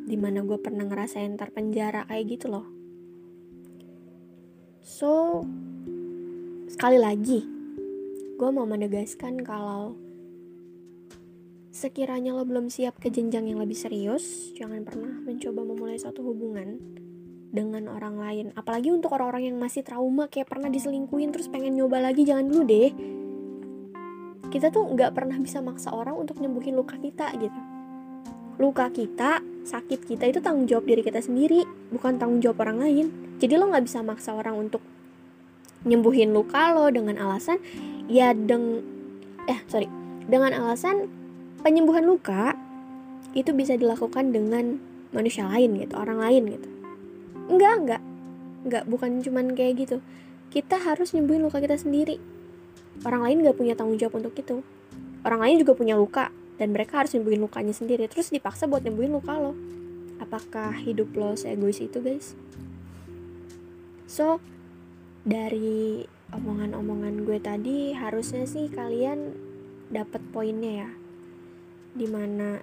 di 0.06 0.14
mana 0.14 0.46
gue 0.46 0.62
pernah 0.62 0.86
ngerasain 0.86 1.34
terpenjara 1.34 2.06
kayak 2.06 2.38
gitu 2.38 2.46
loh. 2.46 2.70
So 4.86 5.42
sekali 6.70 7.02
lagi 7.02 7.42
gue 8.38 8.50
mau 8.54 8.70
menegaskan 8.70 9.42
kalau 9.42 9.98
sekiranya 11.74 12.38
lo 12.38 12.46
belum 12.46 12.70
siap 12.70 13.02
ke 13.02 13.10
jenjang 13.10 13.50
yang 13.50 13.58
lebih 13.58 13.82
serius 13.82 14.54
jangan 14.62 14.86
pernah 14.86 15.26
mencoba 15.26 15.66
memulai 15.66 15.98
suatu 15.98 16.22
hubungan 16.22 16.78
dengan 17.50 17.90
orang 17.90 18.22
lain. 18.22 18.46
Apalagi 18.54 18.94
untuk 18.94 19.18
orang-orang 19.18 19.50
yang 19.50 19.58
masih 19.58 19.82
trauma 19.82 20.30
kayak 20.30 20.54
pernah 20.54 20.70
diselingkuin 20.70 21.34
terus 21.34 21.50
pengen 21.50 21.74
nyoba 21.74 21.98
lagi 21.98 22.30
jangan 22.30 22.46
dulu 22.46 22.62
deh 22.62 23.18
kita 24.50 24.74
tuh 24.74 24.90
nggak 24.90 25.14
pernah 25.14 25.38
bisa 25.38 25.62
maksa 25.62 25.94
orang 25.94 26.18
untuk 26.18 26.42
nyembuhin 26.42 26.74
luka 26.74 26.98
kita 26.98 27.30
gitu. 27.38 27.60
Luka 28.60 28.92
kita 28.92 29.40
sakit 29.64 30.04
kita 30.10 30.28
itu 30.28 30.42
tanggung 30.42 30.66
jawab 30.66 30.90
diri 30.90 31.06
kita 31.06 31.22
sendiri 31.22 31.64
bukan 31.94 32.18
tanggung 32.18 32.42
jawab 32.42 32.66
orang 32.68 32.84
lain. 32.84 33.08
Jadi 33.40 33.56
lo 33.56 33.70
nggak 33.70 33.86
bisa 33.86 34.04
maksa 34.04 34.36
orang 34.36 34.58
untuk 34.58 34.84
nyembuhin 35.88 36.36
luka 36.36 36.76
lo 36.76 36.92
dengan 36.92 37.16
alasan 37.16 37.56
ya 38.12 38.36
deng 38.36 38.84
eh 39.48 39.64
sorry 39.72 39.88
dengan 40.28 40.52
alasan 40.52 41.08
penyembuhan 41.64 42.04
luka 42.04 42.52
itu 43.32 43.56
bisa 43.56 43.80
dilakukan 43.80 44.36
dengan 44.36 44.82
manusia 45.16 45.48
lain 45.48 45.80
gitu 45.80 45.96
orang 45.96 46.20
lain 46.20 46.44
gitu. 46.58 46.70
Enggak 47.48 47.74
enggak 47.80 48.02
enggak 48.68 48.84
bukan 48.90 49.24
cuman 49.24 49.56
kayak 49.56 49.88
gitu. 49.88 49.98
Kita 50.50 50.82
harus 50.82 51.14
nyembuhin 51.14 51.46
luka 51.46 51.62
kita 51.62 51.78
sendiri 51.78 52.18
orang 53.08 53.22
lain 53.24 53.38
gak 53.46 53.58
punya 53.58 53.74
tanggung 53.76 54.00
jawab 54.00 54.20
untuk 54.20 54.36
itu. 54.36 54.64
Orang 55.24 55.44
lain 55.44 55.60
juga 55.60 55.76
punya 55.76 56.00
luka 56.00 56.32
dan 56.60 56.76
mereka 56.76 57.04
harus 57.04 57.16
nyembuhin 57.16 57.44
lukanya 57.44 57.76
sendiri. 57.76 58.08
Terus 58.12 58.32
dipaksa 58.32 58.68
buat 58.68 58.84
nyembuhin 58.84 59.16
luka 59.16 59.36
lo. 59.36 59.56
Apakah 60.20 60.76
hidup 60.80 61.16
lo 61.16 61.36
seegois 61.36 61.80
itu 61.80 62.00
guys? 62.04 62.36
So 64.10 64.44
dari 65.24 66.08
omongan-omongan 66.36 67.24
gue 67.24 67.40
tadi 67.40 67.92
harusnya 67.96 68.44
sih 68.48 68.68
kalian 68.68 69.36
dapat 69.92 70.20
poinnya 70.32 70.88
ya. 70.88 70.90
Di 71.96 72.08
mana 72.08 72.60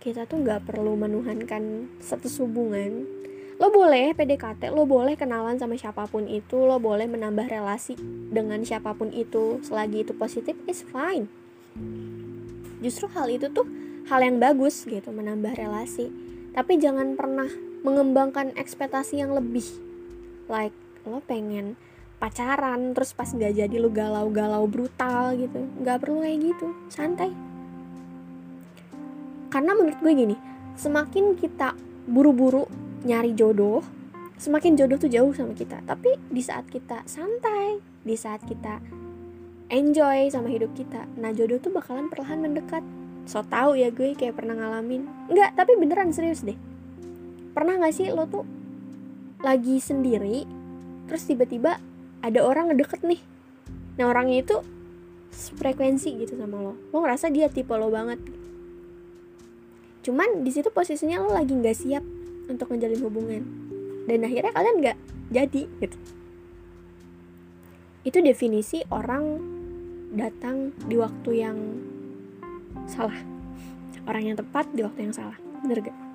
kita 0.00 0.28
tuh 0.28 0.44
nggak 0.44 0.70
perlu 0.70 0.94
menuhankan 0.94 1.96
satu 1.98 2.28
hubungan 2.44 3.15
lo 3.56 3.72
boleh 3.72 4.12
PDKT 4.12 4.68
lo 4.68 4.84
boleh 4.84 5.16
kenalan 5.16 5.56
sama 5.56 5.80
siapa 5.80 6.04
pun 6.04 6.28
itu 6.28 6.68
lo 6.68 6.76
boleh 6.76 7.08
menambah 7.08 7.48
relasi 7.48 7.96
dengan 8.28 8.60
siapa 8.60 8.92
pun 8.92 9.08
itu. 9.16 9.64
Selagi 9.64 10.04
itu 10.04 10.12
positif 10.12 10.52
is 10.68 10.84
fine. 10.84 11.24
Justru 12.84 13.08
hal 13.16 13.32
itu 13.32 13.48
tuh 13.48 13.64
hal 14.12 14.20
yang 14.20 14.36
bagus 14.36 14.84
gitu 14.84 15.08
menambah 15.08 15.56
relasi. 15.56 16.12
Tapi 16.52 16.76
jangan 16.76 17.16
pernah 17.16 17.48
mengembangkan 17.80 18.52
ekspektasi 18.60 19.24
yang 19.24 19.32
lebih. 19.32 19.64
Like 20.52 20.76
lo 21.08 21.24
pengen 21.24 21.80
pacaran 22.20 22.92
terus 22.92 23.16
pas 23.16 23.28
nggak 23.28 23.56
jadi 23.56 23.76
lo 23.80 23.88
galau-galau 23.88 24.68
brutal 24.68 25.32
gitu. 25.32 25.64
Nggak 25.80 26.04
perlu 26.04 26.20
kayak 26.20 26.38
gitu 26.44 26.76
santai. 26.92 27.32
Karena 29.48 29.72
menurut 29.72 29.96
gue 30.04 30.12
gini 30.12 30.36
semakin 30.76 31.40
kita 31.40 31.72
buru-buru 32.04 32.85
nyari 33.06 33.38
jodoh 33.38 33.86
semakin 34.36 34.74
jodoh 34.74 34.98
tuh 34.98 35.08
jauh 35.08 35.30
sama 35.30 35.54
kita. 35.54 35.80
Tapi 35.86 36.18
di 36.28 36.42
saat 36.42 36.66
kita 36.66 37.06
santai 37.06 37.78
di 38.02 38.14
saat 38.18 38.42
kita 38.42 38.82
enjoy 39.70 40.30
sama 40.30 40.46
hidup 40.46 40.70
kita 40.78 41.10
nah 41.18 41.30
jodoh 41.30 41.62
tuh 41.62 41.70
bakalan 41.70 42.10
perlahan 42.10 42.42
mendekat. 42.42 42.82
So 43.26 43.42
tau 43.46 43.74
ya 43.78 43.94
gue 43.94 44.18
kayak 44.18 44.34
pernah 44.34 44.58
ngalamin. 44.58 45.06
Nggak 45.30 45.54
tapi 45.54 45.78
beneran 45.78 46.10
serius 46.10 46.42
deh. 46.42 46.58
Pernah 47.54 47.78
nggak 47.78 47.94
sih 47.94 48.10
lo 48.10 48.26
tuh 48.26 48.44
lagi 49.40 49.78
sendiri 49.78 50.42
terus 51.06 51.22
tiba-tiba 51.30 51.78
ada 52.20 52.40
orang 52.42 52.74
ngedeket 52.74 53.06
nih? 53.06 53.22
Nah 53.96 54.10
orangnya 54.10 54.42
itu 54.42 54.56
frekuensi 55.32 56.18
gitu 56.18 56.34
sama 56.34 56.58
lo. 56.58 56.74
Lo 56.90 57.02
ngerasa 57.06 57.30
dia 57.30 57.46
tipe 57.46 57.70
lo 57.74 57.88
banget. 57.90 58.18
Cuman 60.06 60.46
di 60.46 60.50
situ 60.54 60.70
posisinya 60.70 61.18
lo 61.22 61.34
lagi 61.34 61.54
nggak 61.54 61.78
siap 61.78 62.15
untuk 62.46 62.70
menjalin 62.70 63.00
hubungan. 63.02 63.42
Dan 64.06 64.22
akhirnya 64.22 64.52
kalian 64.54 64.76
nggak 64.82 64.98
jadi 65.34 65.62
gitu. 65.82 65.98
Itu 68.06 68.18
definisi 68.22 68.86
orang 68.90 69.24
datang 70.14 70.70
di 70.86 70.94
waktu 70.94 71.30
yang 71.34 71.58
salah. 72.86 73.18
Orang 74.06 74.22
yang 74.22 74.36
tepat 74.38 74.70
di 74.70 74.86
waktu 74.86 75.10
yang 75.10 75.14
salah. 75.14 75.34
Bener 75.66 75.82
gak 75.82 76.06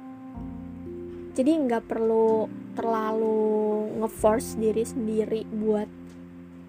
jadi 1.31 1.51
nggak 1.63 1.87
perlu 1.87 2.51
terlalu 2.75 3.87
ngeforce 4.03 4.59
diri 4.59 4.83
sendiri 4.83 5.41
buat 5.47 5.87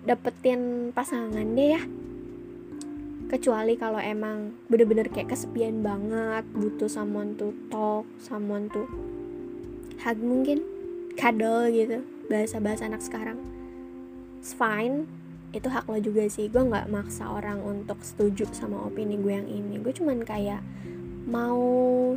dapetin 0.06 0.90
pasangan 0.94 1.46
deh 1.54 1.68
ya. 1.74 1.82
Kecuali 3.26 3.74
kalau 3.80 3.98
emang 3.98 4.54
bener-bener 4.68 5.08
kayak 5.08 5.34
kesepian 5.34 5.82
banget 5.82 6.44
butuh 6.52 6.86
someone 6.86 7.34
to 7.34 7.50
talk 7.72 8.06
someone 8.22 8.68
to 8.70 8.86
hug 10.02 10.18
mungkin 10.18 10.58
cuddle 11.14 11.70
gitu 11.70 12.02
bahasa-bahasa 12.26 12.90
anak 12.90 13.02
sekarang. 13.02 13.38
It's 14.42 14.50
fine. 14.50 15.06
Itu 15.54 15.70
hak 15.70 15.86
lo 15.86 16.00
juga 16.02 16.26
sih. 16.26 16.50
Gue 16.50 16.66
nggak 16.66 16.90
maksa 16.90 17.30
orang 17.30 17.62
untuk 17.62 18.02
setuju 18.02 18.50
sama 18.50 18.82
opini 18.82 19.14
gue 19.20 19.30
yang 19.30 19.46
ini. 19.46 19.78
Gue 19.78 19.94
cuman 19.94 20.26
kayak 20.26 20.58
mau 21.28 21.62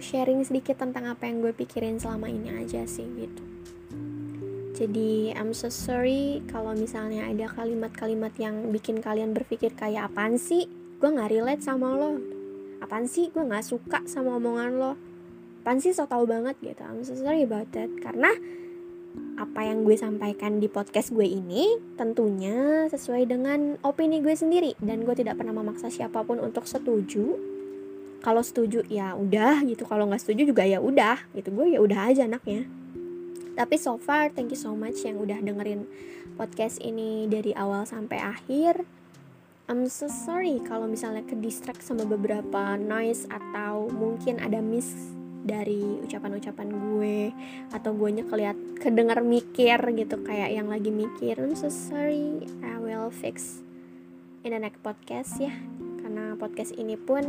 sharing 0.01 0.41
sedikit 0.41 0.81
tentang 0.81 1.05
apa 1.05 1.29
yang 1.29 1.45
gue 1.45 1.53
pikirin 1.53 2.01
selama 2.01 2.25
ini 2.25 2.57
aja 2.57 2.81
sih 2.89 3.05
gitu. 3.05 3.43
Jadi 4.75 5.31
I'm 5.37 5.55
so 5.55 5.71
sorry 5.71 6.43
kalau 6.49 6.75
misalnya 6.75 7.29
ada 7.29 7.47
kalimat-kalimat 7.47 8.35
yang 8.41 8.73
bikin 8.75 8.99
kalian 8.99 9.31
berpikir 9.31 9.71
kayak 9.77 10.11
apaan 10.11 10.41
sih? 10.41 10.67
Gue 10.97 11.13
nggak 11.13 11.31
relate 11.31 11.63
sama 11.63 11.93
lo. 11.93 12.17
Apaan 12.81 13.05
sih? 13.05 13.29
Gue 13.29 13.45
nggak 13.45 13.63
suka 13.63 14.03
sama 14.09 14.41
omongan 14.41 14.73
lo 14.75 15.14
apaan 15.65 15.81
sih 15.81 15.97
so 15.97 16.05
tau 16.05 16.29
banget 16.29 16.53
gitu. 16.61 16.85
I'm 16.85 17.01
so 17.01 17.17
sorry 17.17 17.41
about 17.41 17.73
that. 17.73 17.89
Karena 17.97 18.29
apa 19.41 19.65
yang 19.65 19.81
gue 19.81 19.97
sampaikan 19.97 20.61
di 20.61 20.69
podcast 20.69 21.09
gue 21.09 21.25
ini 21.25 21.81
tentunya 21.97 22.85
sesuai 22.85 23.25
dengan 23.25 23.73
opini 23.81 24.21
gue 24.21 24.37
sendiri. 24.37 24.77
Dan 24.77 25.01
gue 25.09 25.17
tidak 25.17 25.41
pernah 25.41 25.57
memaksa 25.57 25.89
siapa 25.89 26.21
pun 26.21 26.37
untuk 26.37 26.69
setuju. 26.69 27.33
Kalau 28.21 28.45
setuju 28.45 28.85
ya 28.93 29.17
udah 29.17 29.65
gitu. 29.65 29.89
Kalau 29.89 30.05
nggak 30.05 30.21
setuju 30.21 30.53
juga 30.53 30.69
ya 30.69 30.77
udah 30.77 31.17
gitu. 31.33 31.49
Gue 31.49 31.73
ya 31.73 31.81
udah 31.81 32.13
aja 32.13 32.29
anaknya. 32.29 32.69
Tapi 33.57 33.75
so 33.81 33.97
far 33.97 34.29
thank 34.29 34.53
you 34.53 34.59
so 34.61 34.77
much 34.77 35.01
yang 35.01 35.17
udah 35.17 35.41
dengerin 35.41 35.89
podcast 36.37 36.77
ini 36.77 37.25
dari 37.25 37.57
awal 37.57 37.89
sampai 37.89 38.21
akhir. 38.21 38.85
I'm 39.65 39.89
so 39.89 40.05
sorry 40.05 40.61
kalau 40.61 40.85
misalnya 40.85 41.25
ke 41.25 41.33
distract 41.41 41.81
sama 41.81 42.05
beberapa 42.05 42.77
noise 42.77 43.25
atau 43.33 43.89
mungkin 43.89 44.37
ada 44.37 44.61
miss 44.61 44.93
dari 45.45 46.01
ucapan-ucapan 46.01 46.67
gue 46.73 47.17
atau 47.69 47.93
gue 47.93 48.25
keliat 48.25 48.57
kedengar 48.81 49.21
mikir 49.21 49.77
gitu 49.93 50.17
kayak 50.25 50.49
yang 50.49 50.65
lagi 50.65 50.89
mikir 50.89 51.37
I'm 51.37 51.53
so 51.53 51.69
sorry 51.69 52.49
I 52.65 52.81
will 52.81 53.13
fix 53.13 53.61
in 54.41 54.53
the 54.53 54.61
next 54.61 54.81
podcast 54.81 55.37
ya. 55.37 55.53
Karena 56.01 56.33
podcast 56.37 56.73
ini 56.73 56.97
pun 56.97 57.21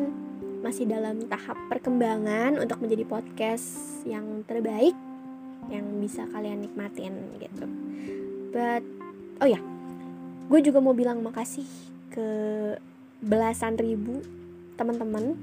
masih 0.64 0.88
dalam 0.88 1.28
tahap 1.28 1.56
perkembangan 1.68 2.56
untuk 2.56 2.80
menjadi 2.80 3.04
podcast 3.04 4.00
yang 4.08 4.44
terbaik 4.49 4.96
yang 5.68 5.85
bisa 6.00 6.25
kalian 6.32 6.64
nikmatin 6.64 7.37
gitu. 7.40 7.68
But 8.52 8.85
oh 9.44 9.49
ya 9.49 9.61
gue 10.46 10.61
juga 10.64 10.80
mau 10.80 10.96
bilang 10.96 11.20
makasih 11.20 11.66
ke 12.12 12.28
belasan 13.20 13.76
ribu 13.76 14.20
teman-teman 14.76 15.37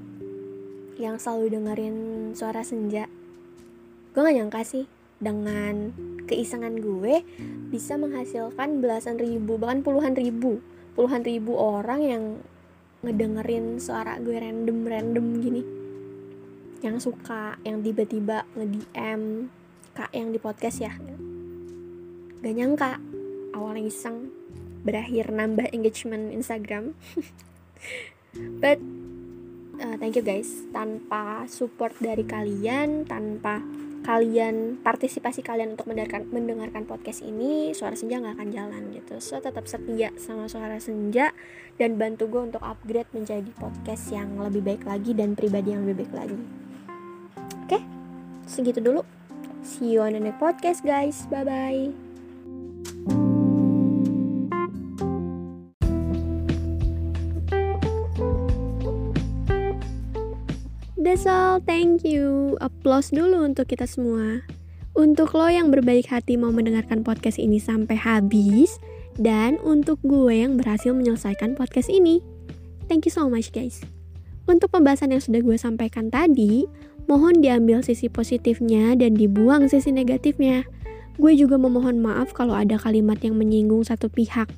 yang 0.98 1.18
selalu 1.18 1.58
dengerin 1.58 1.96
suara 2.34 2.62
senja. 2.62 3.10
Gue 4.14 4.20
gak 4.22 4.36
nyangka 4.36 4.62
sih 4.62 4.86
dengan 5.18 5.90
keisengan 6.26 6.78
gue 6.78 7.22
bisa 7.70 7.94
menghasilkan 7.96 8.82
belasan 8.82 9.16
ribu 9.16 9.56
bahkan 9.56 9.80
puluhan 9.80 10.12
ribu 10.18 10.58
puluhan 10.94 11.22
ribu 11.22 11.54
orang 11.54 12.00
yang 12.02 12.24
ngedengerin 13.02 13.78
suara 13.82 14.16
gue 14.22 14.34
random 14.34 14.78
random 14.86 15.26
gini. 15.42 15.62
Yang 16.80 17.10
suka 17.10 17.58
yang 17.64 17.80
tiba-tiba 17.80 18.46
nge-DM 18.54 19.50
kak 19.96 20.10
yang 20.14 20.30
di 20.30 20.38
podcast 20.38 20.78
ya. 20.84 20.92
Gak 22.40 22.54
nyangka 22.54 23.00
awalnya 23.56 23.88
iseng 23.88 24.30
berakhir 24.84 25.32
nambah 25.32 25.72
engagement 25.72 26.30
Instagram. 26.30 26.92
But 28.62 28.82
uh, 29.80 29.96
thank 29.98 30.14
you 30.14 30.24
guys. 30.24 30.66
Tanpa 30.70 31.46
support 31.50 31.94
dari 31.98 32.26
kalian 32.26 33.06
tanpa 33.06 33.62
kalian 34.04 34.84
partisipasi 34.84 35.40
kalian 35.40 35.80
untuk 35.80 35.88
mendengarkan 35.88 36.28
mendengarkan 36.28 36.84
podcast 36.84 37.24
ini 37.24 37.72
suara 37.72 37.96
senja 37.96 38.20
nggak 38.20 38.36
akan 38.36 38.48
jalan 38.52 38.82
gitu. 38.92 39.16
So 39.18 39.40
tetap 39.40 39.64
setia 39.64 40.12
sama 40.20 40.44
suara 40.46 40.76
senja 40.76 41.32
dan 41.80 41.96
bantu 41.96 42.28
gue 42.28 42.52
untuk 42.52 42.62
upgrade 42.62 43.08
menjadi 43.16 43.48
podcast 43.56 44.12
yang 44.12 44.36
lebih 44.36 44.60
baik 44.60 44.82
lagi 44.84 45.16
dan 45.16 45.32
pribadi 45.32 45.72
yang 45.72 45.88
lebih 45.88 46.04
baik 46.04 46.14
lagi. 46.14 46.38
Oke? 47.64 47.80
Okay? 47.80 47.82
segitu 48.44 48.84
dulu. 48.84 49.02
See 49.64 49.96
you 49.96 50.04
on 50.04 50.12
the 50.12 50.20
next 50.20 50.36
podcast 50.36 50.84
guys. 50.84 51.24
Bye 51.32 51.48
bye 51.48 52.13
All, 61.22 61.62
thank 61.62 62.02
you. 62.02 62.58
Applause 62.58 63.14
dulu 63.14 63.46
untuk 63.46 63.70
kita 63.70 63.86
semua. 63.86 64.42
Untuk 64.98 65.30
lo 65.38 65.46
yang 65.46 65.70
berbaik 65.70 66.10
hati 66.10 66.34
mau 66.34 66.50
mendengarkan 66.50 67.06
podcast 67.06 67.38
ini 67.38 67.62
sampai 67.62 67.94
habis, 67.94 68.82
dan 69.14 69.62
untuk 69.62 70.02
gue 70.02 70.42
yang 70.42 70.58
berhasil 70.58 70.90
menyelesaikan 70.90 71.54
podcast 71.54 71.86
ini. 71.86 72.18
Thank 72.90 73.06
you 73.06 73.14
so 73.14 73.30
much 73.30 73.54
guys. 73.54 73.78
Untuk 74.50 74.74
pembahasan 74.74 75.14
yang 75.14 75.22
sudah 75.22 75.38
gue 75.38 75.54
sampaikan 75.54 76.10
tadi, 76.10 76.66
mohon 77.06 77.38
diambil 77.38 77.86
sisi 77.86 78.10
positifnya 78.10 78.98
dan 78.98 79.14
dibuang 79.14 79.70
sisi 79.70 79.94
negatifnya. 79.94 80.66
Gue 81.14 81.38
juga 81.38 81.62
memohon 81.62 82.02
maaf 82.02 82.34
kalau 82.34 82.58
ada 82.58 82.74
kalimat 82.74 83.22
yang 83.22 83.38
menyinggung 83.38 83.86
satu 83.86 84.10
pihak, 84.10 84.50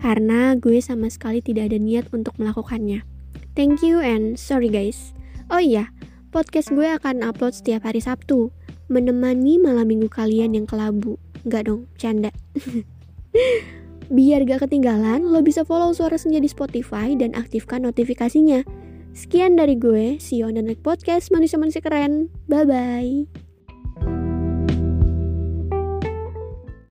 karena 0.00 0.56
gue 0.56 0.80
sama 0.80 1.12
sekali 1.12 1.44
tidak 1.44 1.68
ada 1.70 1.76
niat 1.76 2.08
untuk 2.16 2.40
melakukannya. 2.40 3.04
Thank 3.52 3.84
you 3.84 4.00
and 4.00 4.40
sorry 4.40 4.72
guys. 4.72 5.12
Oh 5.50 5.58
iya, 5.58 5.90
podcast 6.30 6.70
gue 6.70 6.86
akan 6.86 7.26
upload 7.26 7.58
setiap 7.58 7.82
hari 7.82 7.98
Sabtu, 7.98 8.54
menemani 8.86 9.58
malam 9.58 9.90
minggu 9.90 10.06
kalian 10.06 10.54
yang 10.54 10.62
kelabu. 10.62 11.18
Enggak 11.42 11.66
dong, 11.66 11.90
canda. 11.98 12.30
Biar 14.14 14.46
gak 14.46 14.70
ketinggalan, 14.70 15.26
lo 15.26 15.42
bisa 15.42 15.66
follow 15.66 15.90
Suara 15.90 16.22
Senja 16.22 16.38
di 16.38 16.46
Spotify 16.46 17.18
dan 17.18 17.34
aktifkan 17.34 17.82
notifikasinya. 17.82 18.62
Sekian 19.10 19.58
dari 19.58 19.74
gue, 19.74 20.22
see 20.22 20.38
you 20.38 20.46
on 20.46 20.54
the 20.54 20.62
next 20.62 20.86
podcast 20.86 21.34
manusia-manusia 21.34 21.82
keren. 21.82 22.30
Bye-bye. 22.46 23.49